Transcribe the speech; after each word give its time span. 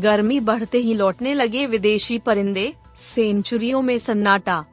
गर्मी 0.00 0.40
बढ़ते 0.40 0.78
ही 0.78 0.94
लौटने 0.94 1.34
लगे 1.34 1.66
विदेशी 1.66 2.18
परिंदे, 2.18 2.72
सेंचुरियों 3.00 3.82
में 3.82 3.98
सन्नाटा। 3.98 4.64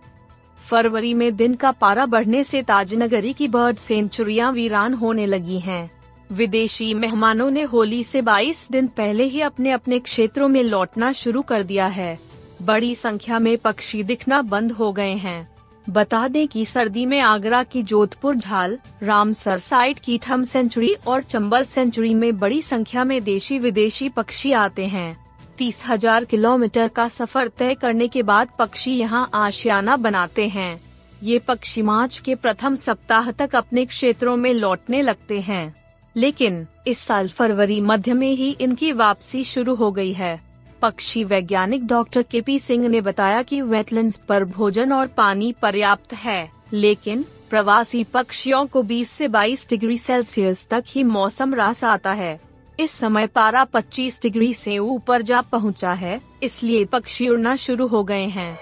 फरवरी 0.69 1.13
में 1.13 1.35
दिन 1.35 1.53
का 1.53 1.71
पारा 1.71 2.05
बढ़ने 2.05 2.43
से 2.43 2.61
ताजनगरी 2.61 3.33
की 3.33 3.47
बर्ड 3.47 3.77
सेंचुरियाँ 3.77 4.51
वीरान 4.51 4.93
होने 4.93 5.25
लगी 5.25 5.59
हैं। 5.59 5.91
विदेशी 6.31 6.93
मेहमानों 6.93 7.51
ने 7.51 7.63
होली 7.63 8.03
से 8.03 8.21
22 8.21 8.67
दिन 8.71 8.87
पहले 8.87 9.23
ही 9.23 9.41
अपने 9.41 9.71
अपने 9.71 9.99
क्षेत्रों 9.99 10.47
में 10.47 10.63
लौटना 10.63 11.11
शुरू 11.11 11.41
कर 11.41 11.63
दिया 11.63 11.87
है। 11.87 12.17
बड़ी 12.61 12.95
संख्या 12.95 13.39
में 13.39 13.57
पक्षी 13.57 14.03
दिखना 14.03 14.41
बंद 14.41 14.71
हो 14.71 14.91
गए 14.91 15.13
हैं। 15.13 15.56
बता 15.89 16.27
दें 16.27 16.47
कि 16.47 16.65
सर्दी 16.65 17.05
में 17.05 17.19
आगरा 17.19 17.63
की 17.63 17.83
जोधपुर 17.83 18.35
झाल 18.35 18.77
रामसर 19.03 19.59
साइट 19.59 19.99
की 19.99 20.17
ठम 20.17 20.43
सेंचुरी 20.43 20.95
और 21.07 21.21
चंबल 21.21 21.63
सेंचुरी 21.63 22.13
में 22.13 22.37
बड़ी 22.37 22.61
संख्या 22.61 23.03
में 23.03 23.23
देशी 23.23 23.59
विदेशी 23.59 24.09
पक्षी 24.09 24.51
आते 24.51 24.85
हैं। 24.85 25.25
तीस 25.57 25.83
हज़ार 25.87 26.25
किलोमीटर 26.25 26.87
का 26.87 27.07
सफ़र 27.07 27.47
तय 27.47 27.75
करने 27.75 28.07
के 28.07 28.23
बाद 28.23 28.49
पक्षी 28.59 28.91
यहाँ 28.91 29.29
आशियाना 29.33 29.97
बनाते 29.97 30.47
हैं। 30.47 30.81
ये 31.23 31.39
पक्षी 31.39 31.81
मार्च 31.81 32.19
के 32.19 32.35
प्रथम 32.35 32.75
सप्ताह 32.75 33.31
तक 33.31 33.55
अपने 33.55 33.85
क्षेत्रों 33.85 34.35
में 34.37 34.53
लौटने 34.53 35.01
लगते 35.01 35.39
हैं। 35.39 35.75
लेकिन, 36.15 36.67
इस 36.87 36.99
साल 36.99 37.27
फरवरी 37.27 37.81
मध्य 37.81 38.13
में 38.13 38.31
ही 38.31 38.57
इनकी 38.61 38.91
वापसी 38.91 39.43
शुरू 39.43 39.75
हो 39.75 39.91
गई 39.91 40.13
है। 40.13 40.46
पक्षी 40.81 41.23
वैज्ञानिक 41.23 41.85
डॉक्टर 41.87 42.21
के 42.21 42.41
पी 42.41 42.57
सिंह 42.59 42.87
ने 42.89 43.01
बताया 43.01 43.41
कि 43.41 43.61
वेटलैंड्स 43.61 44.17
पर 44.29 44.43
भोजन 44.45 44.91
और 44.93 45.07
पानी 45.07 45.51
पर्याप्त 45.61 46.13
है, 46.13 46.51
लेकिन 46.73 47.25
प्रवासी 47.49 48.03
पक्षियों 48.03 48.65
को 48.65 48.83
20 48.83 49.09
से 49.09 49.27
22 49.27 49.69
डिग्री 49.69 49.97
सेल्सियस 49.97 50.67
तक 50.67 50.83
ही 50.87 51.03
मौसम 51.03 51.53
रास 51.53 51.83
आता 51.83 52.13
है। 52.13 52.39
इस 52.79 52.91
समय 52.91 53.27
पारा 53.27 53.65
25 53.65 54.21
डिग्री 54.21 54.53
से 54.53 54.77
ऊपर 54.77 55.21
जा 55.21 55.41
पहुँचा 55.41 55.93
है, 55.93 56.19
इसलिए 56.43 56.85
पक्षी 56.85 57.27
उड़ना 57.29 57.55
शुरू 57.55 57.87
हो 57.87 58.03
गए 58.03 58.25
हैं। 58.27 58.57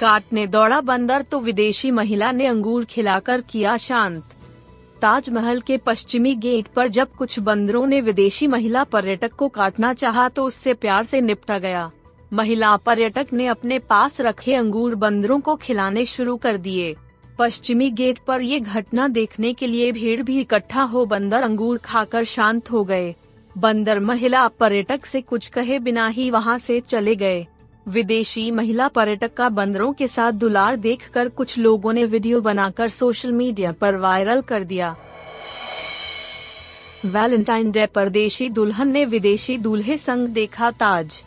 काटने 0.00 0.46
दौड़ा 0.46 0.80
बंदर 0.80 1.22
तो 1.22 1.40
विदेशी 1.40 1.90
महिला 1.90 2.30
ने 2.32 2.46
अंगूर 2.46 2.84
खिलाकर 2.84 3.40
किया 3.40 3.76
शांत। 3.76 4.22
ताजमहल 5.02 5.60
के 5.60 5.76
पश्चिमी 5.76 6.34
गेट 6.34 6.66
पर 6.66 6.88
जब 6.88 7.12
कुछ 7.12 7.38
बंदरों 7.38 7.86
ने 7.86 8.00
विदेशी 8.00 8.46
महिला 8.46 8.82
पर्यटक 8.84 9.32
को 9.32 9.48
काटना 9.48 9.92
चाहा 9.94 10.28
तो 10.28 10.44
उससे 10.44 10.74
प्यार 10.74 11.04
से 11.04 11.20
निपटा 11.20 11.58
गया। 11.58 11.90
महिला 12.32 12.76
पर्यटक 12.76 13.32
ने 13.32 13.46
अपने 13.46 13.78
पास 13.78 14.20
रखे 14.20 14.54
अंगूर 14.54 14.94
बंदरों 14.94 15.40
को 15.40 15.56
खिलाने 15.56 16.04
शुरू 16.06 16.36
कर 16.36 16.56
दिए। 16.58 16.94
पश्चिमी 17.38 17.90
गेट 17.90 18.18
पर 18.18 18.42
ये 18.42 18.60
घटना 18.60 19.08
देखने 19.08 19.52
के 19.52 19.66
लिए 19.66 19.90
भीड़ 19.92 20.22
भी 20.22 20.40
इकट्ठा 20.40 20.82
हो 20.84 21.04
बंदर 21.06 21.42
अंगूर 21.42 21.78
खाकर 21.78 22.24
शांत 22.24 22.70
हो 22.70 22.84
गए। 22.84 23.14
बंदर 23.56 24.00
महिला 24.00 24.46
पर्यटक 24.50 25.06
से 25.06 25.20
कुछ 25.20 25.48
कहे 25.48 25.78
बिना 25.78 26.06
ही 26.08 26.30
वहाँ 26.30 26.58
से 26.58 26.80
चले 26.80 27.14
गए। 27.16 27.46
विदेशी 27.86 28.50
महिला 28.50 28.86
पर्यटक 28.88 29.34
का 29.34 29.48
बंदरों 29.48 29.92
के 29.92 30.06
साथ 30.08 30.32
दुलार 30.32 30.76
देखकर 30.76 31.28
कुछ 31.28 31.58
लोगों 31.58 31.92
ने 31.92 32.04
वीडियो 32.04 32.40
बनाकर 32.40 32.88
सोशल 32.88 33.32
मीडिया 33.32 33.72
पर 33.72 33.96
वायरल 33.96 34.40
कर 34.40 34.64
दिया। 34.64 34.94
वैलेंटाइन 37.06 37.70
डे 37.70 37.86
पर 37.86 38.08
देशी 38.08 38.48
दुल्हन 38.48 38.88
ने 38.88 39.04
विदेशी 39.04 39.56
दूल्हे 39.58 39.96
संग 39.96 40.28
देखा 40.28 40.70
ताज। 40.70 41.22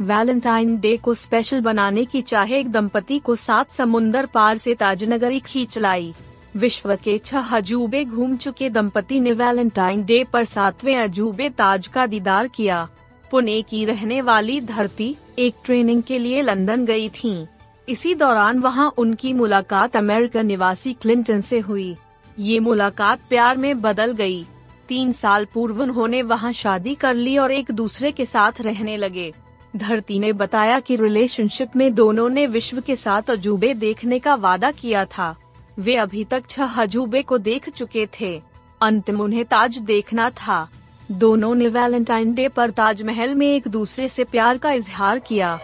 वैलेंटाइन 0.00 0.78
डे 0.80 0.96
को 0.96 1.14
स्पेशल 1.14 1.60
बनाने 1.60 2.04
की 2.04 2.22
चाहे 2.22 2.58
एक 2.60 2.70
दंपति 2.72 3.18
को 3.18 3.36
सात 3.36 3.72
समुंदर 3.72 4.26
पार 4.26 4.58
से 4.58 4.74
ताजनगरी 4.74 5.40
खींच 5.40 5.78
लाई। 5.78 6.12
विश्व 6.56 6.94
के 6.96 7.18
छह 7.18 7.56
अजूबे 7.56 8.04
घूम 8.04 8.36
चुके 8.36 8.70
दंपति 8.70 9.20
ने 9.20 9.32
वैलेंटाइन 9.32 10.04
डे 10.04 10.24
पर 10.24 10.44
सातवें 10.44 10.96
अजूबे 10.96 11.48
ताज 11.48 11.86
का 11.86 12.06
दीदार 12.06 12.48
किया। 12.48 12.88
पुणे 13.32 13.60
की 13.62 13.84
रहने 13.84 14.20
वाली 14.20 14.60
धरती 14.60 15.16
एक 15.38 15.54
ट्रेनिंग 15.64 16.02
के 16.02 16.18
लिए 16.18 16.42
लंदन 16.42 16.84
गई 16.84 17.08
थी। 17.08 17.46
इसी 17.88 18.14
दौरान 18.14 18.58
वहाँ 18.58 18.92
उनकी 18.98 19.32
मुलाकात 19.32 19.96
अमेरिकन 19.96 20.46
निवासी 20.46 20.92
क्लिंटन 20.92 21.40
से 21.40 21.58
हुई। 21.58 21.96
ये 22.38 22.58
मुलाकात 22.60 23.20
प्यार 23.28 23.56
में 23.56 23.80
बदल 23.82 24.12
गई। 24.12 24.44
तीन 24.88 25.12
साल 25.12 25.44
पूर्व 25.44 25.82
उन्होंने 25.82 26.22
वहाँ 26.22 26.52
शादी 26.52 26.94
कर 26.94 27.14
ली 27.14 27.36
और 27.38 27.52
एक 27.52 27.70
दूसरे 27.70 28.12
के 28.12 28.26
साथ 28.26 28.60
रहने 28.60 28.96
लगे। 28.96 29.32
धरती 29.76 30.18
ने 30.18 30.32
बताया 30.32 30.78
कि 30.80 30.96
रिलेशनशिप 30.96 31.76
में 31.76 31.94
दोनों 31.94 32.28
ने 32.28 32.46
विश्व 32.46 32.80
के 32.80 32.96
साथ 32.96 33.30
अजूबे 33.30 33.74
देखने 33.74 34.18
का 34.18 34.34
वादा 34.34 34.70
किया 34.70 35.04
था। 35.04 35.34
वे 35.78 35.96
अभी 35.96 36.24
तक 36.24 36.48
छह 36.48 36.80
अजूबे 36.82 37.22
को 37.22 37.38
देख 37.38 37.68
चुके 37.68 38.06
थे। 38.20 38.40
अंतिम 38.80 39.20
उन्हें 39.20 39.44
ताज 39.44 39.78
देखना 39.78 40.30
था। 40.30 40.68
दोनों 41.10 41.54
ने 41.54 41.68
वैलेंटाइन 41.68 42.34
डे 42.34 42.48
पर 42.48 42.70
ताजमहल 42.70 43.34
में 43.34 43.46
एक 43.46 43.68
दूसरे 43.68 44.08
से 44.08 44.24
प्यार 44.24 44.58
का 44.58 44.72
इजहार 44.72 45.18
किया। 45.18 45.58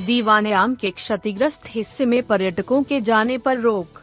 दीवाने 0.00 0.52
आम 0.52 0.74
के 0.74 0.90
क्षतिग्रस्त 0.90 1.62
हिस्से 1.68 2.06
में 2.06 2.22
पर्यटकों 2.22 2.82
के 2.82 3.00
जाने 3.00 3.38
पर 3.38 3.58
रोक। 3.58 4.02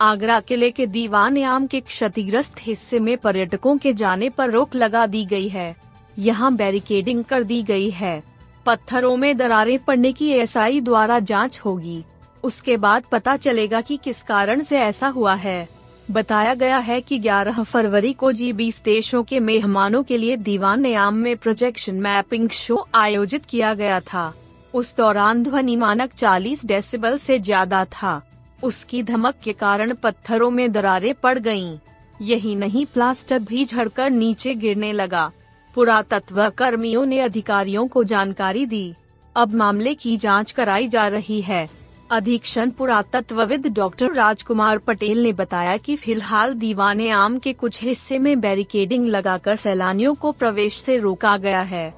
आगरा 0.00 0.40
किले 0.40 0.70
के 0.70 0.86
दीवाने 0.86 1.42
आम 1.42 1.66
के 1.66 1.80
क्षतिग्रस्त 1.80 2.54
हिस्से 2.60 3.00
में 3.00 3.18
पर्यटकों 3.18 3.78
के 3.78 3.92
जाने 3.92 4.30
पर 4.30 4.50
रोक 4.50 4.74
लगा 4.74 5.06
दी 5.06 5.24
गई 5.24 5.48
है। 5.48 5.76
यहाँ 6.18 6.54
बैरिकेडिंग 6.54 7.24
कर 7.24 7.42
दी 7.42 7.62
गई 7.62 7.90
है। 7.90 8.22
पत्थरों 8.66 9.16
में 9.16 9.36
दरारें 9.36 9.78
पड़ने 9.78 10.12
की 10.12 10.28
एसआई 10.30 10.80
द्वारा 10.80 11.18
जाँच 11.18 11.60
होगी। 11.64 12.04
उसके 12.42 12.76
बाद 12.76 13.02
पता 13.12 13.36
चलेगा 13.36 13.80
कि 13.80 13.96
किस 13.96 14.22
कारण 14.22 14.62
से 14.62 14.78
ऐसा 14.78 15.08
हुआ 15.08 15.34
है। 15.34 15.68
बताया 16.10 16.54
गया 16.54 16.78
है 16.78 17.00
कि 17.00 17.18
11 17.18 17.62
फरवरी 17.62 18.12
को 18.12 18.30
जी 18.32 18.52
बीस 18.52 18.82
देशों 18.84 19.22
के 19.24 19.40
मेहमानों 19.40 20.02
के 20.02 20.18
लिए 20.18 20.36
दीवान 20.36 20.94
आम 20.94 21.14
में 21.14 21.36
प्रोजेक्शन 21.36 21.94
मैपिंग 21.94 22.48
शो 22.48 22.86
आयोजित 22.94 23.44
किया 23.44 23.72
गया 23.74 24.00
था। 24.00 24.32
उस 24.74 24.96
दौरान 24.96 25.42
ध्वनि 25.42 25.76
मानक 25.76 26.12
40 26.12 26.64
डेसिबल 26.66 27.16
से 27.16 27.38
ज़्यादा 27.38 27.84
था। 27.84 28.20
उसकी 28.64 29.02
धमक 29.02 29.34
के 29.44 29.52
कारण 29.52 29.94
पत्थरों 29.94 30.50
में 30.50 30.72
दरारें 30.72 31.14
पड़ 31.14 31.38
गईं। 31.38 31.78
यही 32.22 32.54
नहीं, 32.54 32.86
प्लास्टर 32.86 33.38
भी 33.38 33.64
झड़कर 33.64 34.10
नीचे 34.10 34.54
गिरने 34.54 34.92
लगा। 34.92 35.30
पुरातत्व 35.74 36.48
कर्मियों 36.48 37.04
ने 37.06 37.20
अधिकारियों 37.20 37.86
को 37.86 38.04
जानकारी 38.04 38.66
दी। 38.66 38.94
अब 39.36 39.54
मामले 39.54 39.94
की 39.94 40.16
जाँच 40.16 40.52
कराई 40.52 40.88
जा 40.88 41.08
रही 41.08 41.40
है। 41.40 41.85
अधीक्षण 42.10 42.70
पुरातत्वविद 42.70 43.66
डॉक्टर 43.66 44.12
राजकुमार 44.12 44.78
पटेल 44.78 45.22
ने 45.22 45.32
बताया 45.32 45.76
कि 45.76 45.96
फ़िलहाल 45.96 46.54
दीवाने 46.54 47.10
आम 47.10 47.38
के 47.38 47.52
कुछ 47.52 47.82
हिस्से 47.82 48.18
में 48.18 48.40
बैरिकेडिंग 48.40 49.06
लगाकर 49.06 49.56
सैलानियों 49.56 50.14
को 50.14 50.32
प्रवेश 50.32 50.80
से 50.80 50.96
रोका 50.96 51.36
गया 51.36 51.60
है। 51.60 51.94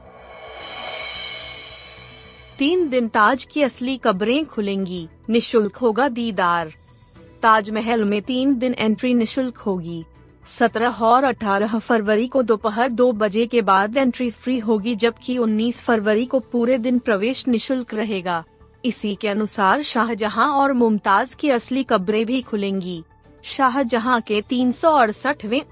तीन 2.59 2.89
दिन 2.89 3.09
ताज 3.09 3.45
की 3.45 3.63
असली 3.63 3.97
कब्रें 3.97 4.47
खुलेंगी, 4.47 5.09
निशुल्क 5.31 5.77
होगा 5.77 6.09
दीदार। 6.09 6.73
ताजमहल 7.43 8.05
में 8.05 8.23
तीन 8.23 8.59
दिन 8.59 8.75
एंट्री 8.79 9.15
निशुल्क 9.15 9.57
होगी। 9.57 10.05
सत्रह 10.59 10.91
और 10.91 11.25
अठारह 11.25 11.78
फरवरी 11.78 12.28
को 12.28 12.43
दोपहर 12.43 12.89
दो 12.89 13.13
बजे 13.13 13.47
के 13.47 13.63
बाद 13.63 13.97
एंट्री 13.97 14.31
फ्री 14.31 14.59
होगी, 14.59 14.95
जबकि 14.95 15.39
19 15.39 15.83
फरवरी 15.83 16.27
को 16.27 16.41
पूरे 16.41 16.78
दिन 16.78 16.99
प्रवेश 16.99 17.49
निशुल्क 17.49 17.95
रहेगा। 17.95 18.45
इसी 18.84 19.15
के 19.15 19.28
अनुसार 19.28 19.83
शाहजहां 19.83 20.48
और 20.48 20.72
मुमताज़ 20.72 21.36
की 21.36 21.51
असली 21.51 21.83
कब्रें 21.84 22.27
भी 22.27 22.42
खुलेंगी। 22.42 23.03
शाहजहां 23.42 24.21
के 24.21 24.41
तीन 24.41 24.72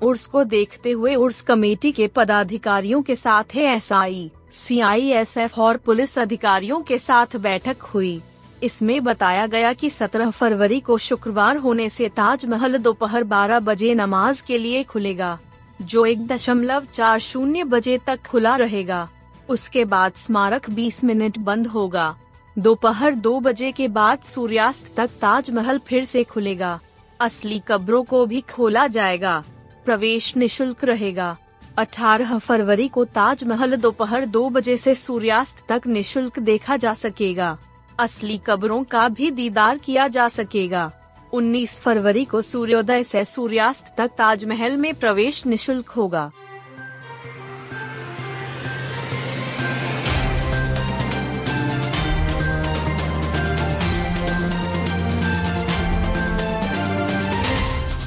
उर्स 0.02 0.26
को 0.26 0.44
देखते 0.44 0.90
हुए 0.90 1.14
उर्स 1.14 1.40
कमेटी 1.40 1.92
के 1.92 2.06
पदाधिकारियों 2.06 3.02
के 3.02 3.16
साथ 3.16 3.54
है 3.54 3.64
S 3.76 3.92
I 3.92 4.30
C 4.52 4.80
I 4.80 5.08
S 5.10 5.36
F 5.36 5.60
और 5.60 5.76
पुलिस 5.76 6.18
अधिकारियों 6.18 6.80
के 6.80 6.98
साथ 6.98 7.36
बैठक 7.36 7.82
हुई। 7.82 8.20
इसमें 8.62 9.04
बताया 9.04 9.46
गया 9.46 9.72
कि 9.72 9.90
17 9.90 10.30
फरवरी 10.30 10.80
को 10.80 10.98
शुक्रवार 10.98 11.56
होने 11.56 11.88
से 11.88 12.08
ताजमहल 12.08 12.78
दोपहर 12.78 13.24
12 13.24 13.60
बजे 13.60 13.94
नमाज़ 13.94 14.42
के 14.46 14.58
लिए 14.58 14.82
खुलेगा, 14.82 15.38
जो 15.82 16.06
एक 16.06 16.26
दशमलव 16.26 16.86
चार 16.94 17.18
शून्य 17.18 17.64
बजे 17.64 17.98
तक 17.98 18.20
खुला 18.26 18.56
रहेगा। 18.56 19.08
उसके 19.48 19.84
बाद 19.84 20.12
स्मारक 20.16 20.70
20 20.70 21.04
मिनट 21.04 21.38
बंद 21.38 21.66
होगा। 21.66 22.16
दोपहर 22.58 23.14
दो 23.14 23.40
बजे 23.40 23.72
के 23.72 23.88
बाद 23.88 24.18
सूर्यास्त 24.18 24.96
तक 24.96 25.06
ताजमहल 25.06 25.78
फिर 25.78 26.04
से 26.04 26.24
खुलेगा। 26.24 26.80
असली 27.20 27.62
कब्रों 27.68 28.04
को 28.04 28.26
भी 28.26 28.40
खोला 28.40 28.86
जाएगा। 28.86 29.44
प्रवेश 29.84 30.36
निशुल्क 30.36 30.84
रहेगा। 30.84 31.36
18 31.78 32.38
फरवरी 32.38 32.88
को 32.88 33.04
ताजमहल 33.04 33.76
दोपहर 33.76 34.26
दो 34.26 34.48
बजे 34.50 34.76
से 34.76 34.94
सूर्यास्त 34.94 35.56
तक 35.68 35.82
निशुल्क 35.86 36.38
देखा 36.38 36.76
जा 36.76 36.94
सकेगा। 36.94 37.58
असली 37.98 38.40
कब्रों 38.46 38.84
का 38.84 39.08
भी 39.08 39.30
दीदार 39.30 39.78
किया 39.78 40.08
जा 40.08 40.28
सकेगा। 40.28 40.92
19 41.32 41.80
फरवरी 41.80 42.24
को 42.24 42.42
सूर्योदय 42.42 43.04
से 43.04 43.24
सूर्यास्त 43.24 43.94
तक 43.98 44.10
ताजमहल 44.18 44.76
में 44.76 44.94
प्रवेश 44.94 45.46
निशुल्क 45.46 45.88
होगा। 45.88 46.30